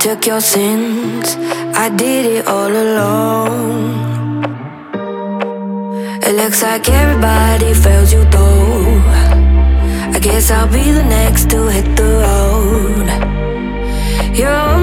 [0.00, 1.36] took your sins,
[1.76, 4.44] I did it all alone.
[6.22, 9.02] It looks like everybody fails you though.
[10.14, 13.08] I guess I'll be the next to hit the road.
[14.34, 14.78] You're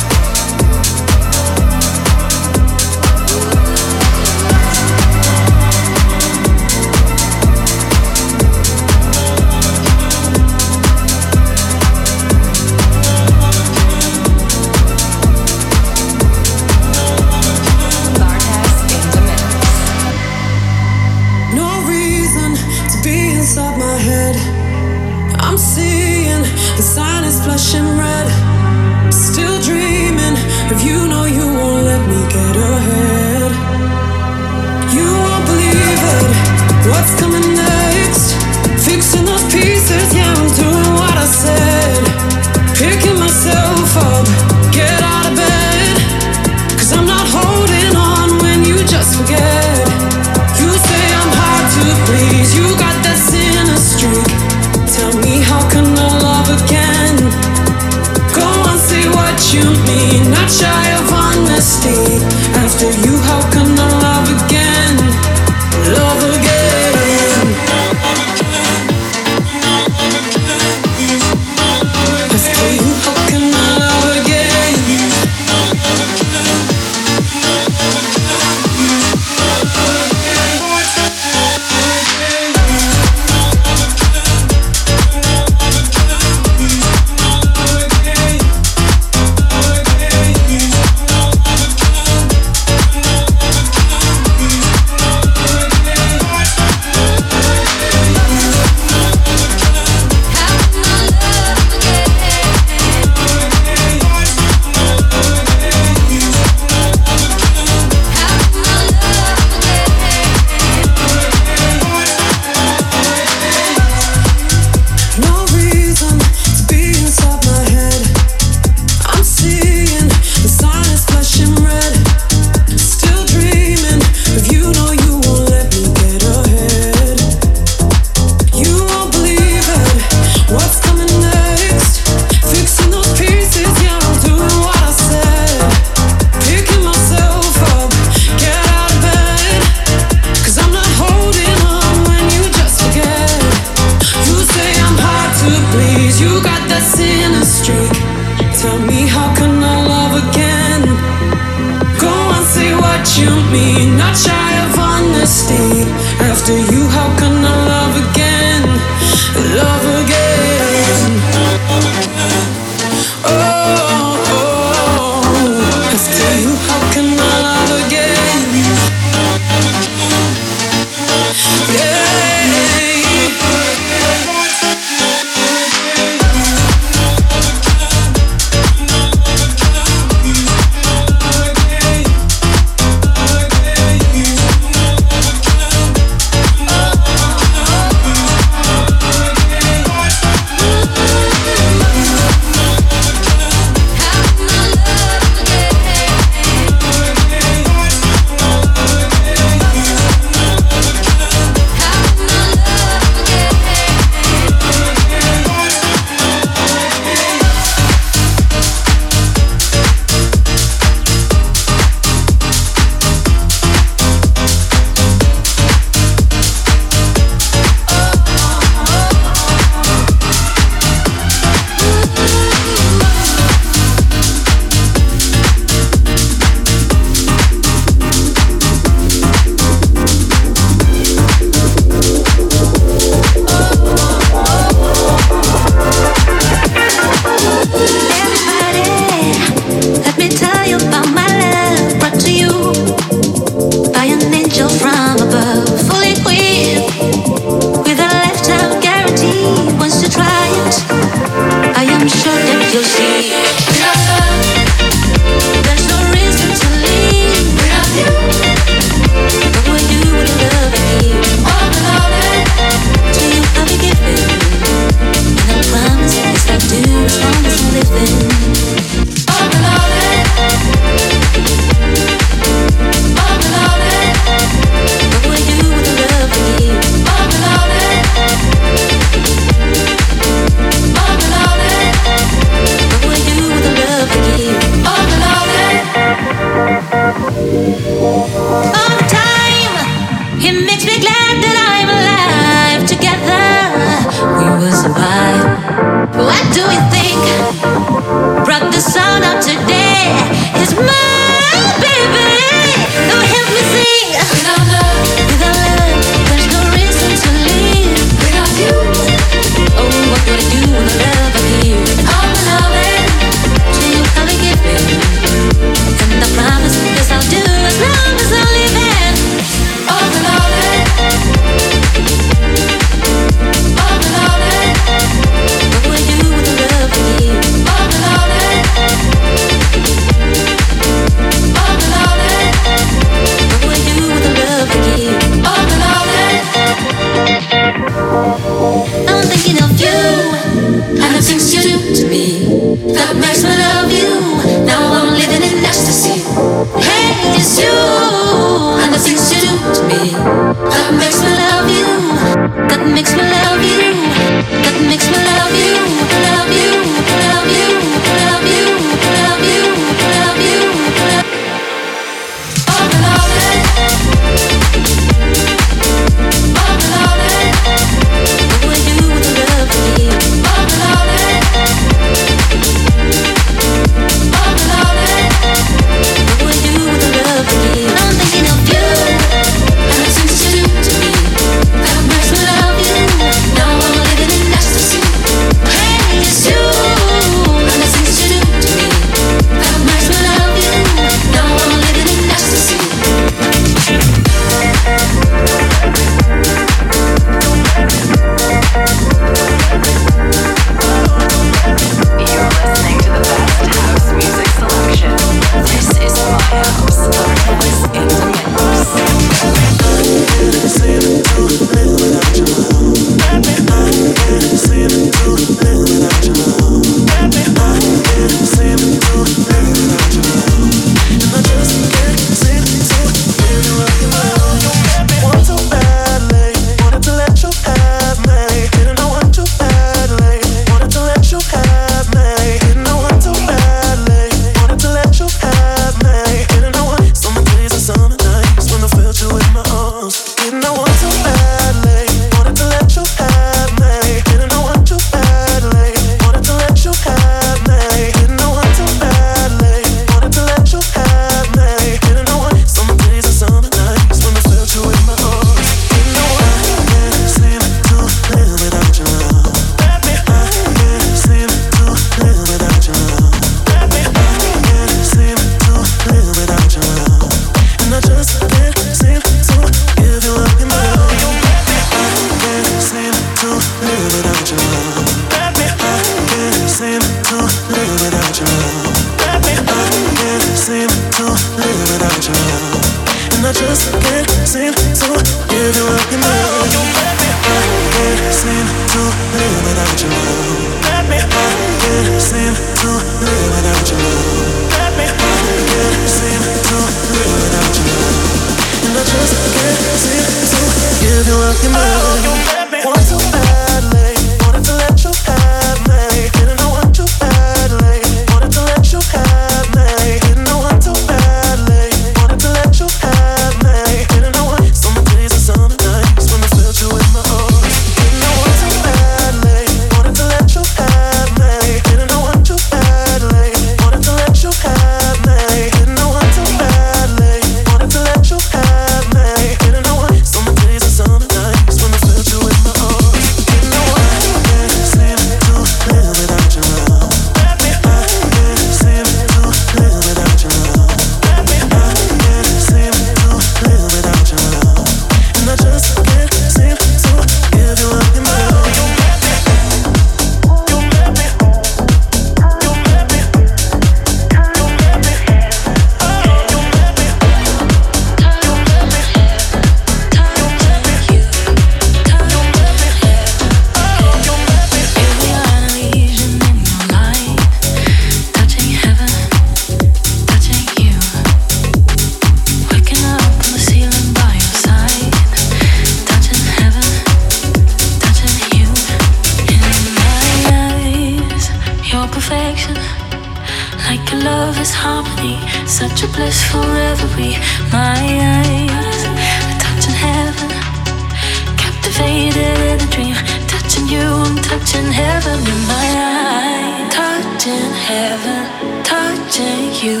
[593.02, 593.14] dream.
[593.46, 596.92] Touching you, I'm touching heaven in my eyes.
[596.92, 600.00] Touching heaven, touching you,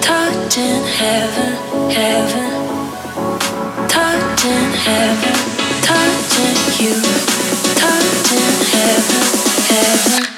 [0.00, 1.52] touching heaven,
[1.90, 2.50] heaven.
[3.88, 5.36] Touching heaven,
[5.82, 6.94] touching you,
[7.74, 9.22] touching heaven,
[9.68, 10.35] heaven.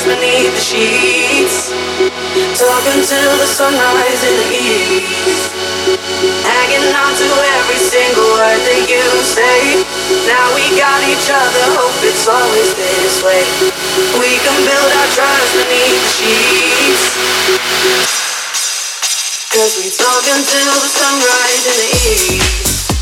[0.00, 1.70] lies beneath the sheets.
[2.58, 5.50] Talk until the sunrise in the east.
[6.44, 7.28] Hanging on to
[7.60, 9.84] every single word that you say.
[10.28, 13.44] Now we got each other, hope it's always this way.
[14.20, 17.02] We can build our trust beneath the sheets.
[19.50, 22.92] Cause we talk until the sunrise in the east.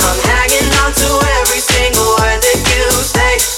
[0.00, 1.08] I'm hanging on to
[1.42, 3.57] every single word that you say.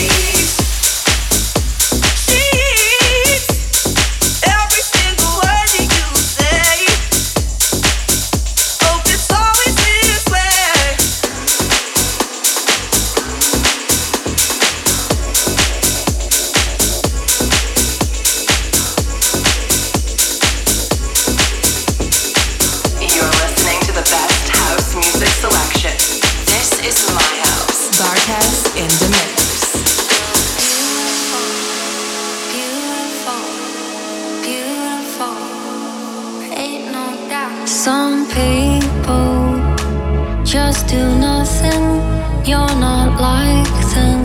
[42.51, 44.23] you're not like them.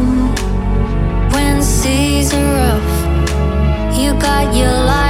[1.33, 5.06] When seas are rough, you got your life.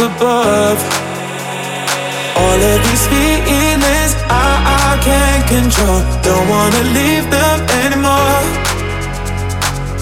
[0.00, 0.78] above.
[2.38, 4.46] All of these feelings I,
[4.78, 6.00] I can't control.
[6.22, 8.42] Don't wanna leave them anymore.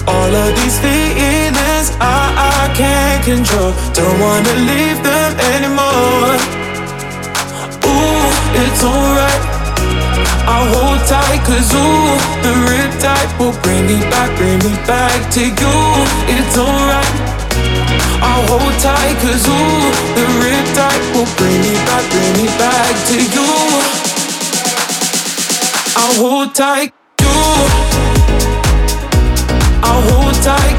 [0.05, 3.73] All of these feelings I, I can't control.
[3.97, 6.37] Don't wanna leave them anymore.
[7.89, 8.29] Ooh,
[8.61, 9.43] it's alright.
[10.45, 12.13] i hold tight, cause ooh,
[12.45, 15.76] the riptide will bring me back, bring me back to you
[18.79, 23.51] tight, cause ooh, the riptide will bring me back, bring me back to you.
[25.97, 27.27] I'll hold tight, you.
[29.83, 30.77] I'll hold tight.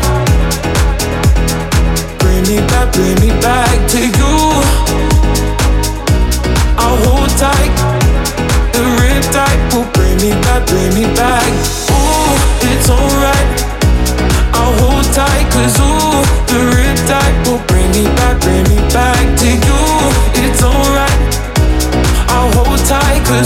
[2.19, 4.37] Bring me back, bring me back to you.
[6.79, 7.73] I'll hold tight.
[8.73, 11.51] The riptide will bring me back, bring me back.
[11.91, 12.37] Ooh,
[12.71, 13.49] it's alright.
[14.55, 16.18] I'll hold tight, cause ooh,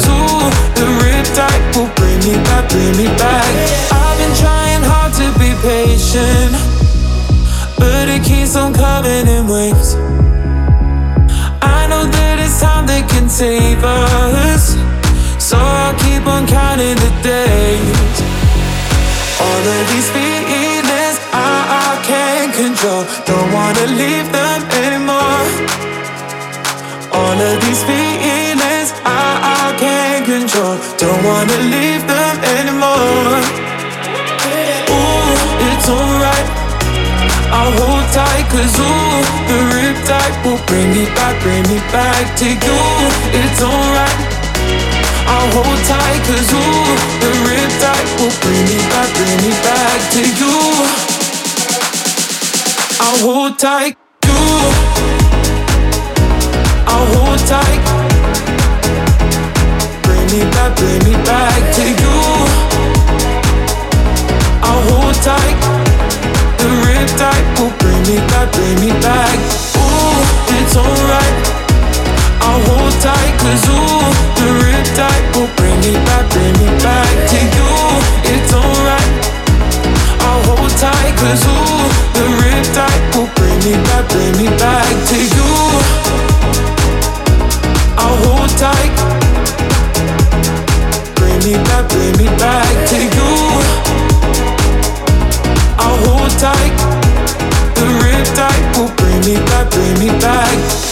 [0.01, 3.45] ooh, the riptide will bring me back, bring me back.
[3.93, 6.57] I've been trying hard to be patient,
[7.77, 9.95] but it keeps on coming in waves.
[11.61, 14.81] I know that it's time that can save us,
[15.37, 18.17] so I'll keep on counting the days.
[19.45, 21.53] All of these feelings I,
[21.85, 25.45] I can't control, don't wanna leave them anymore.
[27.13, 28.12] All of these feelings
[31.43, 33.43] wanna leave them anymore.
[34.95, 35.35] Ooh,
[35.69, 36.49] it's alright.
[37.51, 42.47] I'll hold tight, cause ooh, the riptide will bring me back, bring me back to
[42.47, 42.79] you.
[43.35, 44.19] It's alright.
[45.27, 50.23] I'll hold tight, cause ooh, the riptide will bring me back, bring me back to
[50.39, 50.57] you.
[53.03, 54.43] I'll hold tight, you.
[56.87, 58.02] I'll hold tight.
[60.33, 62.19] Me back, bring me back to you.
[64.65, 65.61] I'll hold tight.
[66.57, 69.37] The riptide will bring me back, bring me back.
[69.77, 70.25] Ooh,
[70.57, 71.37] it's alright.
[72.41, 74.09] I'll hold tight, cause ooh,
[74.41, 77.69] the riptide will bring me back, bring me back to you.
[78.33, 79.13] It's alright.
[80.17, 85.19] I'll hold tight, cause ooh, the riptide will bring me back, bring me back to
[85.37, 85.53] you.
[88.01, 89.22] I'll hold tight.
[91.43, 93.33] Bring me back, bring me back to you.
[95.77, 96.73] I'll hold tight.
[97.75, 100.92] The riptide will bring me back, bring me back.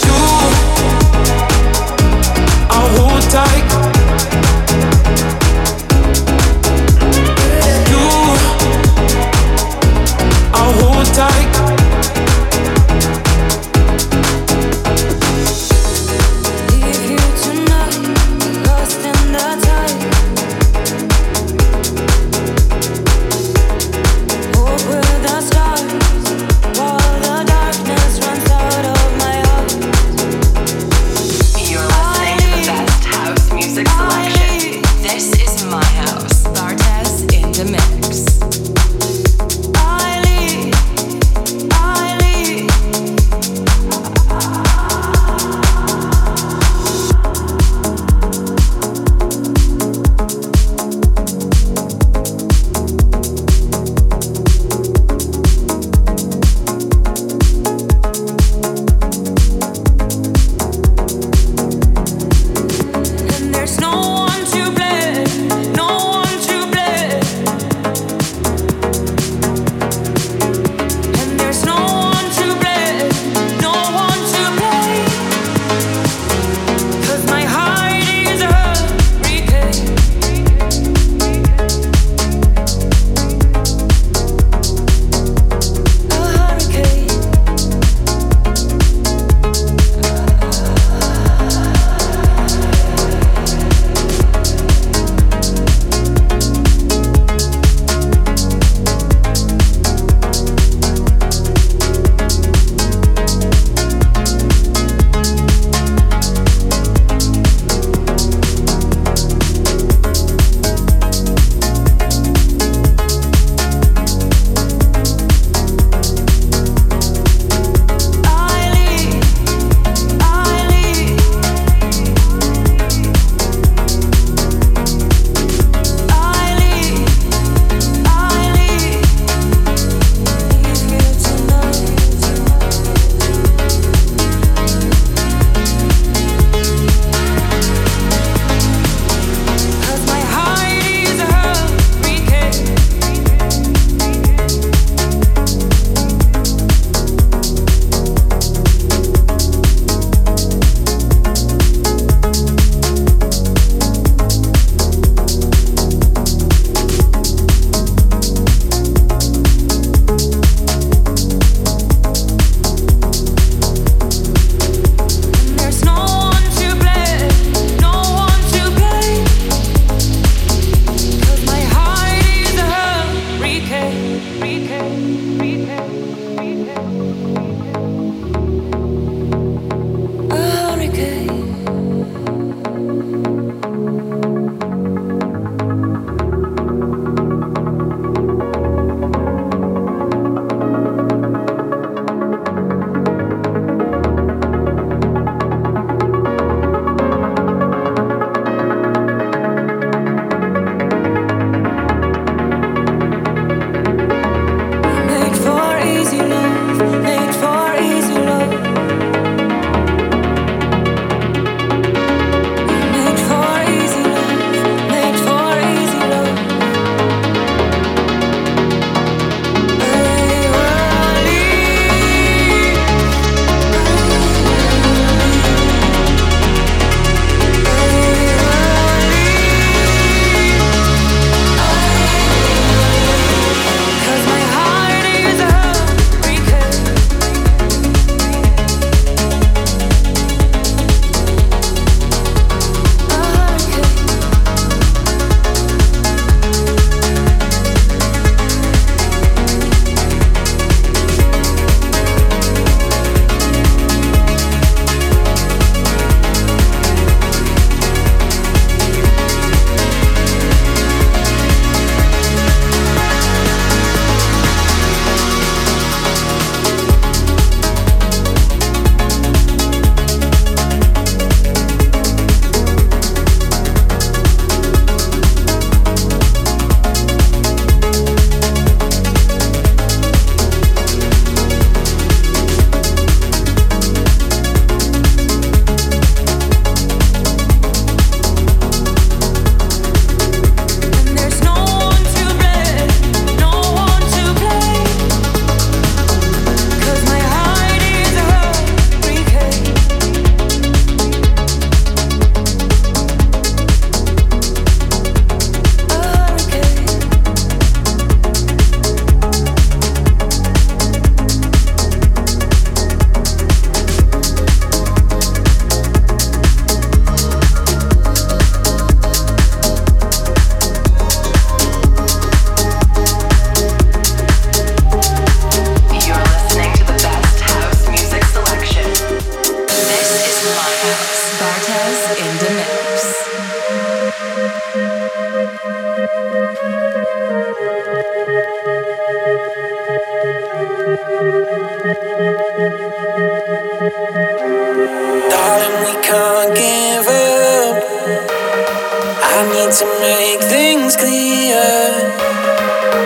[349.71, 351.55] to make things clear.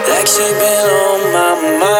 [0.09, 1.94] Like she been on my mind.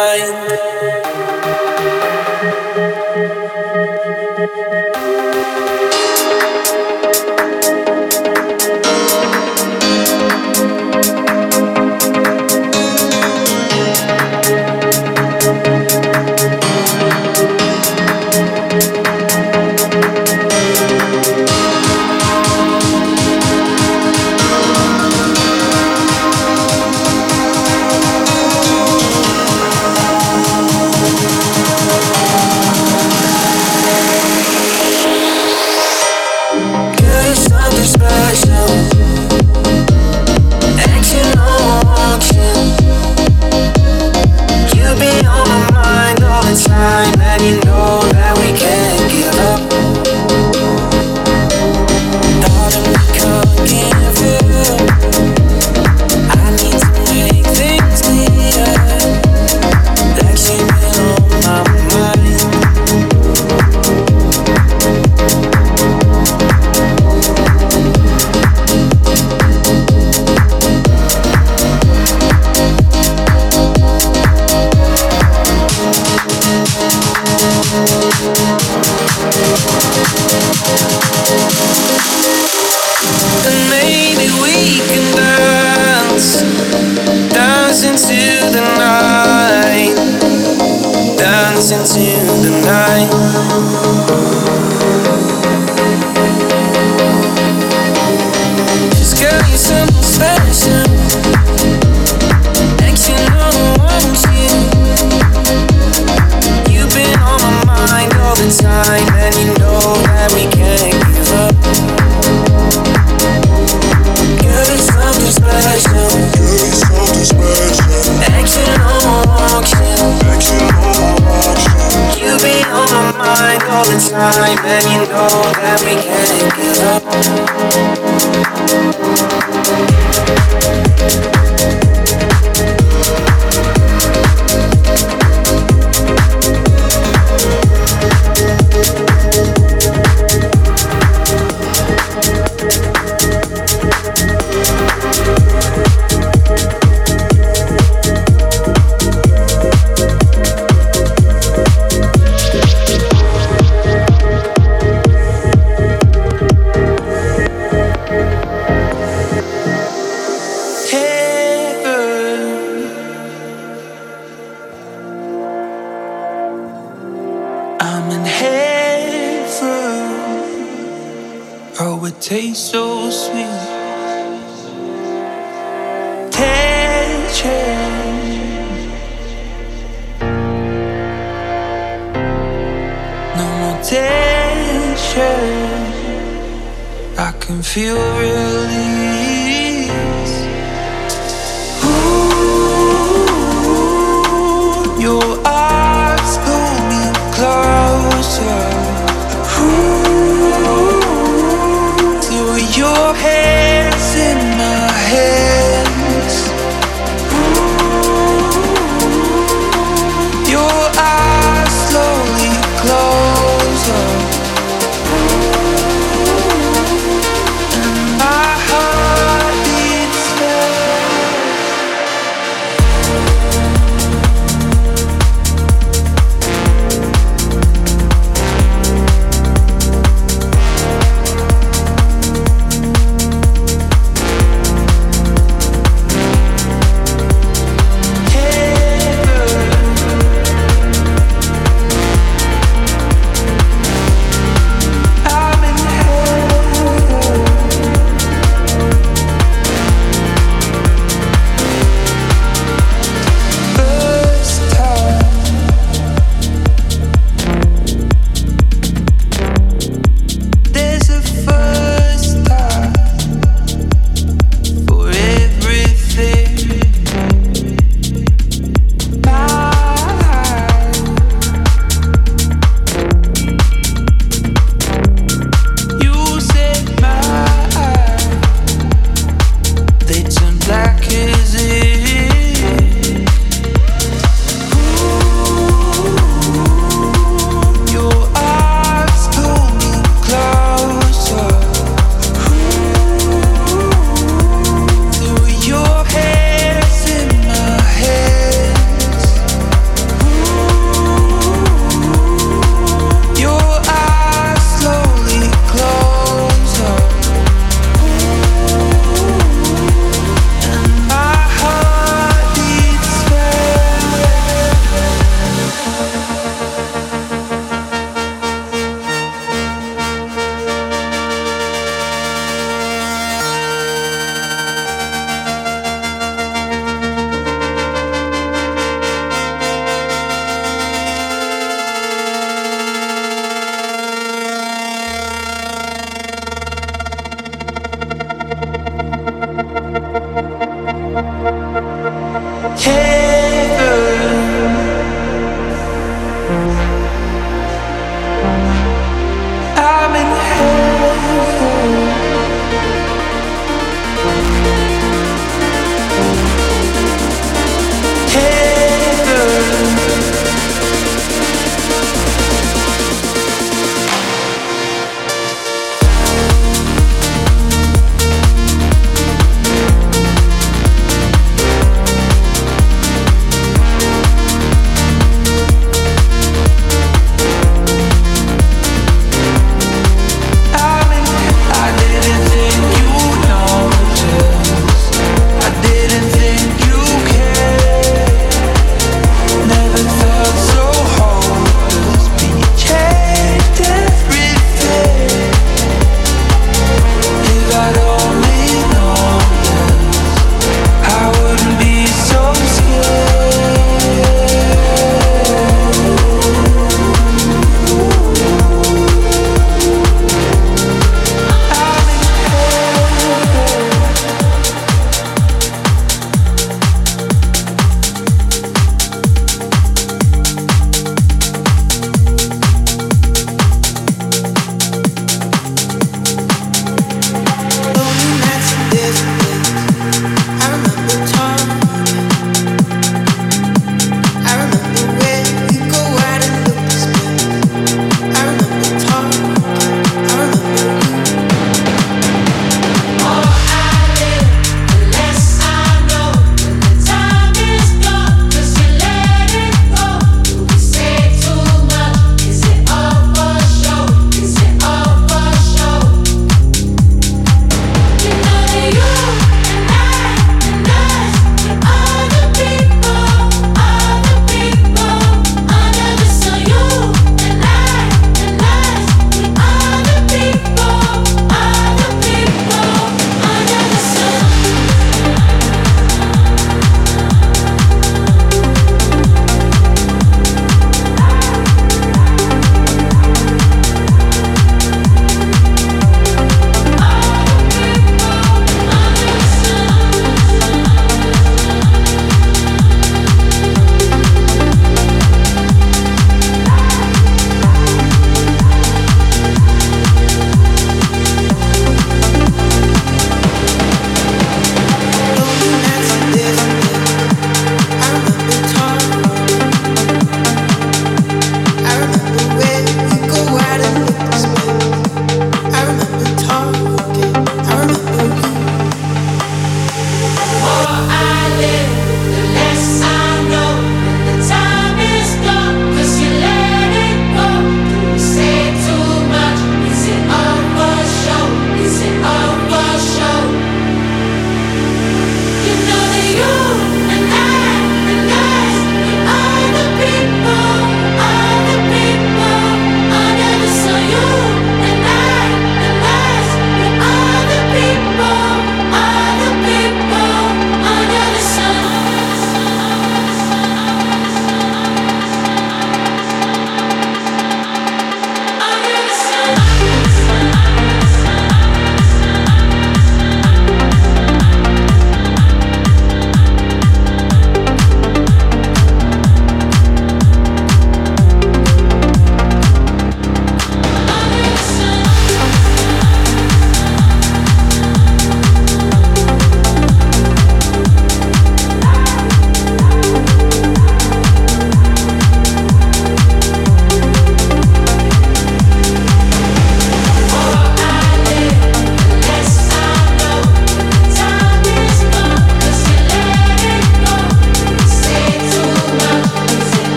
[123.38, 125.28] mind all the time, and you know
[125.60, 127.02] that we can't get up.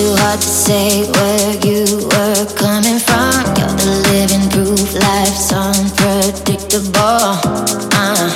[0.00, 3.44] Too hard to say where you were coming from.
[3.58, 7.36] You're the living proof, life's unpredictable.
[8.00, 8.30] Uh,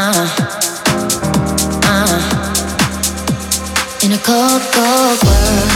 [0.00, 0.28] uh,
[1.92, 2.20] uh.
[4.04, 5.70] In a cold, cold world,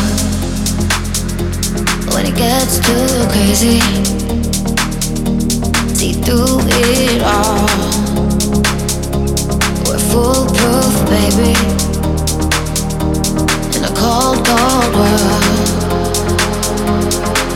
[2.13, 3.81] when it gets too crazy,
[5.95, 7.69] see through it all.
[9.87, 11.88] We're foolproof, baby
[14.19, 15.45] cold, cold world.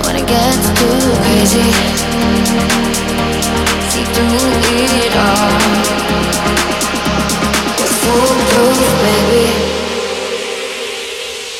[0.07, 1.71] When it gets too crazy,
[3.91, 4.51] see through
[5.03, 5.53] it all.
[7.79, 9.47] We're foolproof, baby.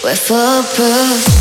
[0.05, 1.32] We're foolproof.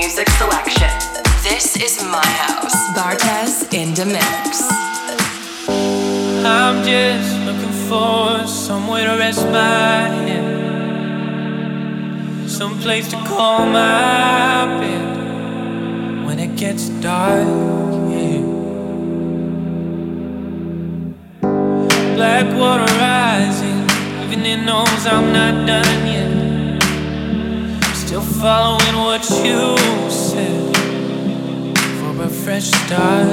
[0.00, 0.88] music selection.
[1.42, 2.76] This is my house.
[2.96, 4.62] Bartez in the mix.
[6.42, 10.46] I'm just looking for somewhere to rest my head,
[12.48, 17.46] some place to call my bed when it gets dark.
[18.14, 18.40] Yeah.
[22.16, 23.84] Black water rising,
[24.22, 26.29] even it knows I'm not done yet.
[28.10, 30.76] Still following what you said
[32.00, 33.28] for a fresh start.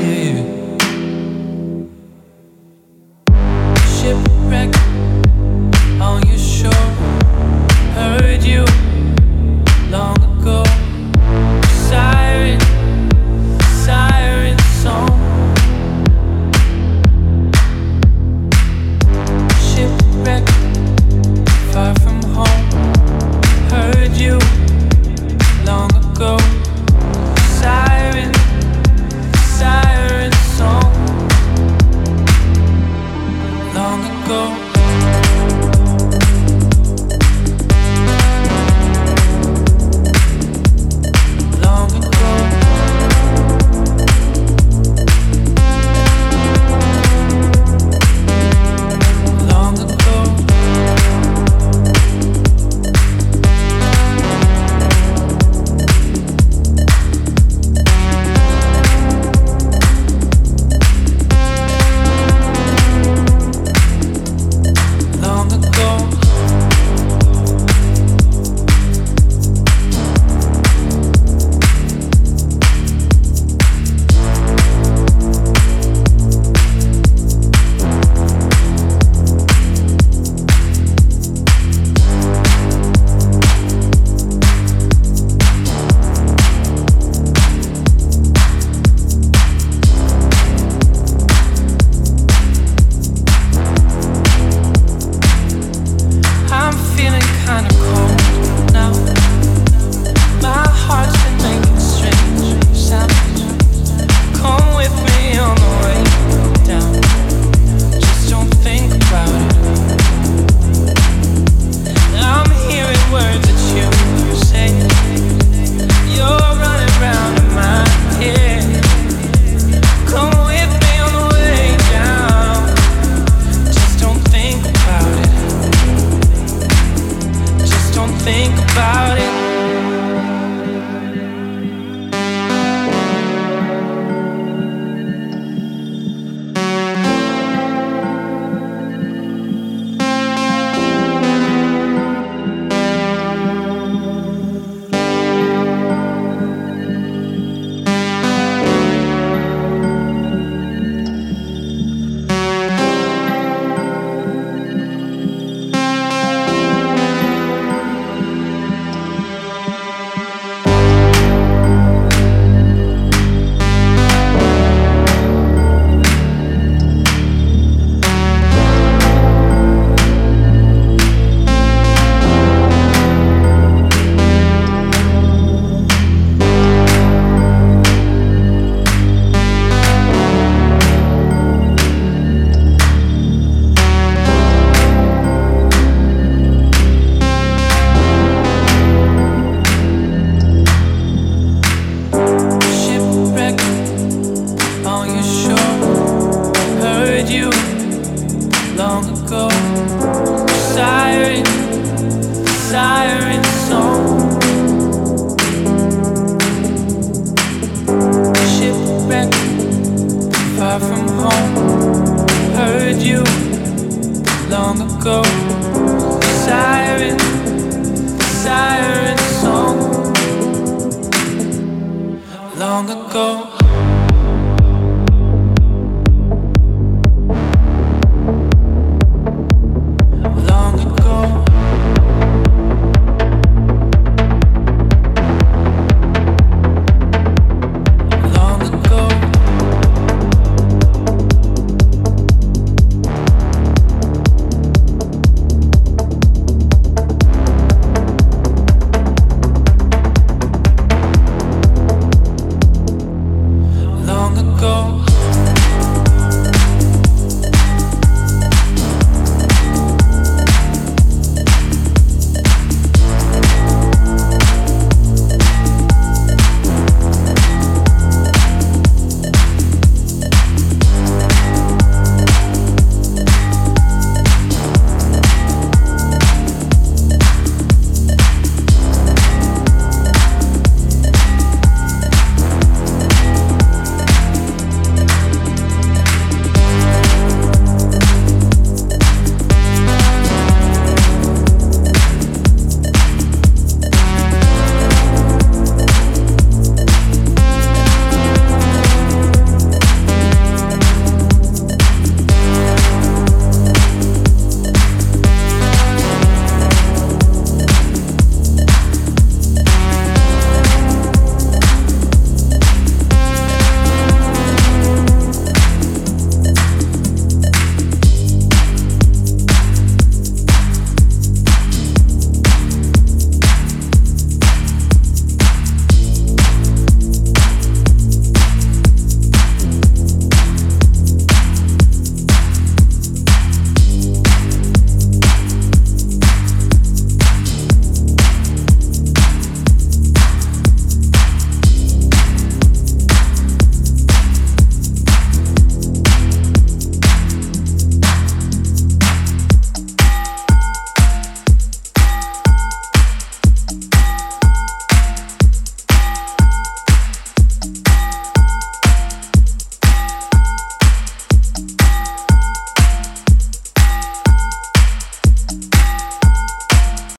[0.00, 0.61] Yeah.